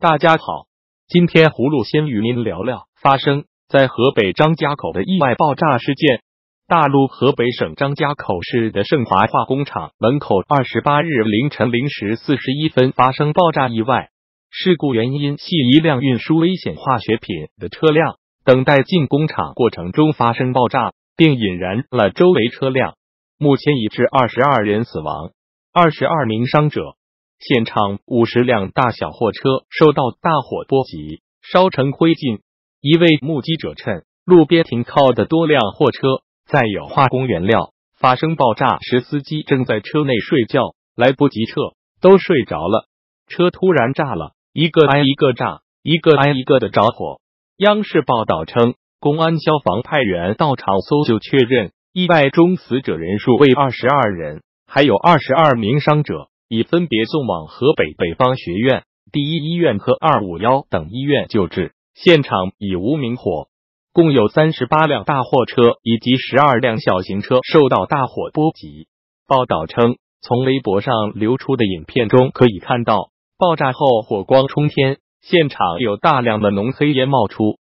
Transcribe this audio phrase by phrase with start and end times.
[0.00, 0.68] 大家好，
[1.08, 6.22] 今天葫芦先与您聊聊发生在河北张家口的意外爆炸事件。
[6.68, 14.10] 大陆河北省张家口市的盛华化工厂门口，二十八日凌晨零时四十一分发生爆炸意外。
[14.52, 22.94] 事故原因系一辆运输危险化学品的车辆等待进工厂过程中发生爆炸，并引燃了周围车辆。
[23.36, 25.32] 目前已致二十二人死亡，
[25.72, 26.94] 二十二名伤者。
[27.38, 32.40] 现场五十辆大小货车受到大火波及，烧成灰烬。
[32.80, 36.22] 一位目击者称，路边停靠的多辆货车。
[36.46, 42.86] 载有化工原料发生爆炸时，司机正在车内睡觉，来不及撤，都睡着了。
[43.28, 47.20] 车突然炸了，一个挨一个炸，一个挨一个的着火。
[47.58, 61.72] 央视报道称，公安消防派员到场搜救，确认意外中死者人数为二十二人，还有二十二名伤者，已分别送往河北北方学院第一医院和二五幺等医院救治。
[61.94, 63.48] 现场已无明火。
[63.92, 68.86] 共有三十八辆大货车以及十二辆小型车受到大火波及。
[69.26, 77.58] 报道称，从微博上流出的影片中可以看到，爆炸后火光冲天，现场有大量的浓黑烟冒出。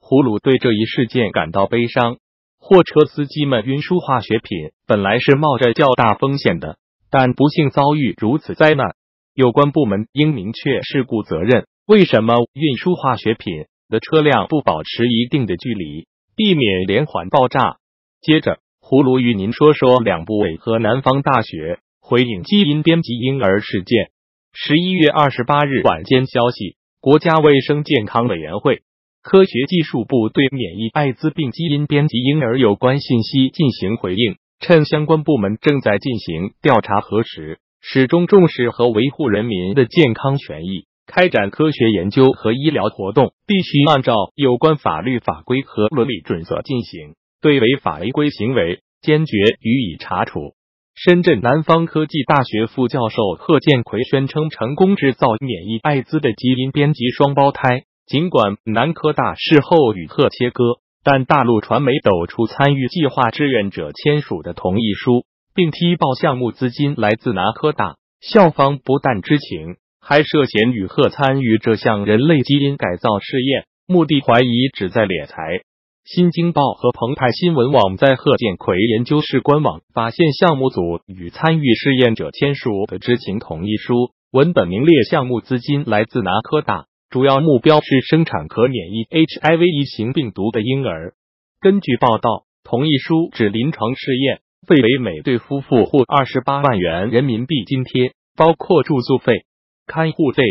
[0.00, 2.16] 胡鲁对这一事件感到悲伤。
[2.58, 6.78] 货车司机们运输化学品本来是冒着较大风险的，
[7.10, 8.94] 但不幸遭遇如此灾难，
[9.34, 11.66] 有关部门应明确事故责任。
[11.86, 13.66] 为什么运输化学品？
[13.88, 17.76] 的车辆不保持一定的距离，避免连环爆炸。
[18.20, 24.10] 接着，葫芦与您说说两部委和南方大学回应基因编辑婴儿事件。
[24.52, 28.82] 十一月二十八日晚间消息，国家卫生健康委员会
[29.22, 40.86] 科学技术部对免疫艾滋病基因编辑婴儿有关信息进行回应，趁相关部门正在进行调查核实，始终重视和维护人民的健康权益。
[41.06, 47.14] 开展科学研究和医疗活动，必须按照有关法律法规和伦理准则进行。
[47.40, 50.54] 对违法违规行为，坚决予以查处。
[50.96, 57.84] 深圳南方科技大学副教授贺建奎宣称，成功制造免疫艾滋的基因编辑双胞胎。
[58.06, 60.64] 尽管南科大事后与贺切割，
[61.06, 65.24] 但大陆传媒抖出参与计划志愿者签署的同意书，
[65.54, 69.76] 并踢爆项目资金来自南科大，校方不但知情。
[70.00, 75.60] 还涉嫌与贺参与这项人类基因改造试验，目的怀疑旨在敛财。
[76.04, 91.14] 新京报和澎湃新闻网在贺建奎研究室官网发现项目组与参与试验者签署的知情同意书，文本名列项目资金来自南科大，主要目标是生产可免疫 HIV 一型病毒的婴儿。
[91.60, 99.44] 根据报道，同意书指临床试验费为每对夫妇获二十八万元人民币津贴，包括住宿费。
[99.86, 100.42] 看护费、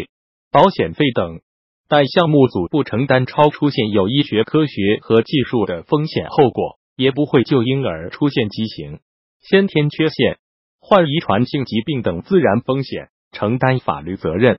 [0.49, 1.41] 保险费等，
[1.89, 8.99] 但项目组不承担超出现有医学科学和技术的风险后果，也不会就婴儿出现畸形、
[9.41, 10.37] 先天缺陷、
[10.79, 14.57] 患遗传性疾病等自然风险承担法律责任。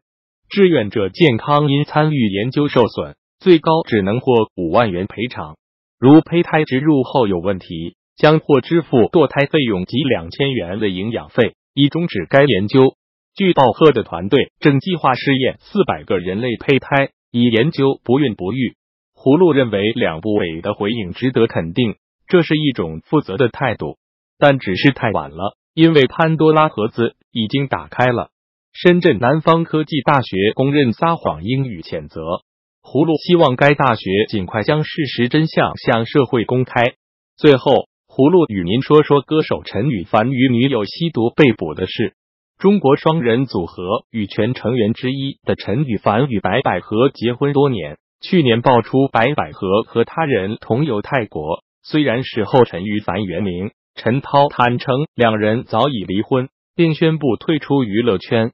[0.49, 5.57] 志愿者健康因参与研究受损，最高只能获五万元赔偿。
[5.99, 12.95] 如胚胎植入后有问题，将获支付堕胎费用及两千元的营养费，以终止该研究。
[13.35, 18.77] 据报，赫的团队正计划试验四百个人类胚胎，以研究不孕不育。
[19.15, 21.97] 葫芦认为两部委的回应值得肯定，
[22.29, 23.99] 这是一种负责的态度，
[24.39, 28.31] 但只是太晚了，因为潘多拉盒子已经打开了。
[28.79, 32.21] 深圳南方科技大学公认撒谎，应予谴责。
[32.83, 36.93] 葫芦希望该大学尽快将事实真相向社会公开。
[37.39, 42.17] 最后，葫芦与您说说歌手陈羽凡与女友吸毒被捕的事。
[42.59, 51.63] 中国双人组合羽泉成员之一的陈羽凡与白百合结婚多年，去年爆出白百合和他人同游泰国。
[51.83, 58.53] 虽然事后陈羽凡原名陈涛坦诚两人早已离婚，并宣布退出娱乐圈，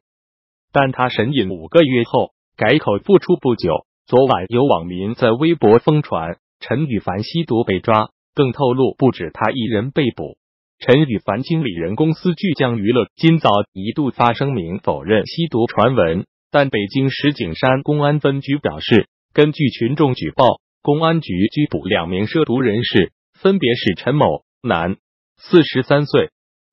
[0.72, 3.86] 但他神隐五个月后改口复出不久。
[4.06, 10.36] 昨晚有网民在微博疯传陈羽凡吸毒被抓，更透露不止他一人被捕。
[10.80, 24.96] 陈羽凡经理人公司巨匠娱乐今早一度发声明否认吸毒传闻，但北京石景山公安分局表示，根据群众举报，公安局拘捕两名涉毒人士，分别是陈某男，
[25.36, 26.30] 四十三岁，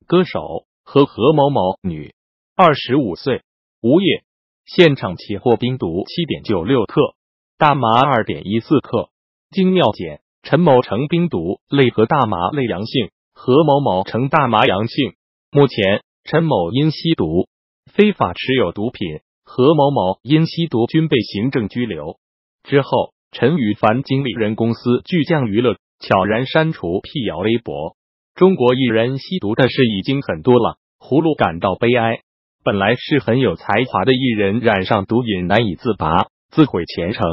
[0.07, 2.13] 歌手和何某某女，
[2.55, 3.43] 二十五岁，
[3.81, 4.23] 无业。
[4.65, 7.15] 现场起获冰毒七点九六克，
[7.57, 9.09] 大麻二点一四克。
[9.51, 13.09] 经尿检，陈某呈冰毒类和大麻类阳性。
[13.33, 15.13] 何某某呈大麻阳性，
[15.49, 17.47] 目前陈某因吸毒、
[17.93, 22.19] 非法持有毒品何某某因吸毒均被行政拘留。
[22.63, 27.95] 之后，陈羽凡经理人公司巨匠娱乐悄然删除辟谣微博。
[28.35, 32.19] 中国艺人吸毒的事已经很多了，葫芦感到悲哀。
[32.63, 37.23] 本来是很有才华的艺人，染上毒瘾难以自拔，自毁前程。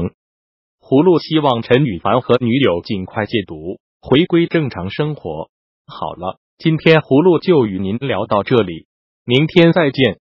[0.80, 5.50] 葫芦希望陈羽凡和女友尽快戒毒，回归正常生活。
[5.86, 8.86] 好了，今天葫芦就与您聊到这里，
[9.24, 10.18] 明天再见。